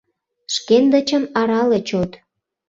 [0.53, 2.11] «Шкендычым арале чот